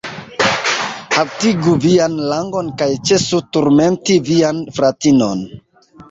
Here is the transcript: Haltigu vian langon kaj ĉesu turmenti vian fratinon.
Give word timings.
Haltigu 1.15 1.73
vian 1.83 2.15
langon 2.31 2.71
kaj 2.79 2.87
ĉesu 3.09 3.41
turmenti 3.57 4.17
vian 4.31 4.63
fratinon. 4.79 5.45